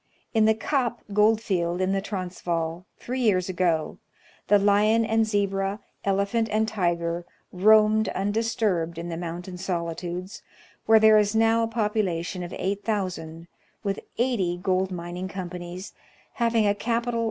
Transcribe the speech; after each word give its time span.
In 0.33 0.45
the 0.45 0.55
Kaap 0.55 0.97
gold 1.13 1.41
field 1.41 1.79
in 1.79 1.91
the 1.91 2.01
Transvaal, 2.01 2.87
three 2.97 3.19
years 3.21 3.49
ago, 3.49 3.99
the 4.47 4.57
lion 4.57 5.05
and 5.05 5.27
zebra, 5.27 5.79
ele 6.03 6.25
phant 6.25 6.49
and 6.49 6.67
tiger, 6.67 7.23
roamed 7.51 8.09
undisturbed 8.09 8.97
in 8.97 9.09
the 9.09 9.15
mountain 9.15 9.59
solitudes, 9.59 10.41
where 10.87 10.99
there 10.99 11.19
is 11.19 11.35
now 11.35 11.61
a 11.61 11.67
population 11.67 12.41
of 12.41 12.51
8,000, 12.51 13.47
with 13.83 13.99
80 14.17 14.57
gold 14.63 14.91
mining 14.91 15.29
Africa, 15.35 15.57
its 15.65 15.93
Past 16.35 16.55
and 16.55 16.75
Future. 16.81 17.19